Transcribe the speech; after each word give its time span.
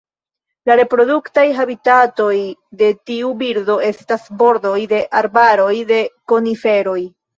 La 0.69 0.75
reproduktaj 0.77 1.43
habitatoj 1.57 2.33
de 2.81 2.89
tiu 3.11 3.29
birdo 3.43 3.75
estas 3.91 4.25
bordoj 4.41 4.77
de 4.95 5.03
arbaroj 5.21 5.73
de 5.93 6.01
koniferoj. 6.33 6.99